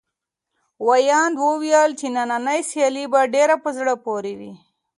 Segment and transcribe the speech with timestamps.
[0.87, 4.53] ویاند وویل چې نننۍ سیالي به ډېره په زړه پورې وي.